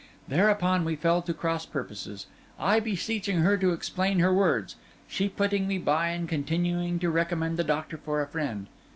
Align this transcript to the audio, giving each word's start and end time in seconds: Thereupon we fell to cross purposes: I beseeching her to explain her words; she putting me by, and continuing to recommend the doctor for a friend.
Thereupon 0.27 0.83
we 0.83 0.95
fell 0.95 1.21
to 1.21 1.31
cross 1.31 1.67
purposes: 1.67 2.25
I 2.57 2.79
beseeching 2.79 3.41
her 3.41 3.55
to 3.59 3.71
explain 3.71 4.17
her 4.17 4.33
words; 4.33 4.75
she 5.07 5.29
putting 5.29 5.67
me 5.67 5.77
by, 5.77 6.07
and 6.07 6.27
continuing 6.27 6.97
to 6.97 7.11
recommend 7.11 7.57
the 7.57 7.63
doctor 7.63 7.97
for 7.97 8.19
a 8.19 8.25
friend. 8.27 8.65